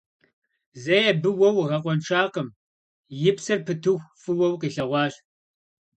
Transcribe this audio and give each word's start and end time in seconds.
Зэи 0.83 1.05
абы 1.11 1.29
уэ 1.37 1.49
уигъэкъуэншакъым, 1.55 2.47
и 3.29 3.31
псэр 3.35 3.59
пытыху 3.65 4.07
фӀыуэ 4.21 4.47
укъилъэгъуащ. 4.53 5.13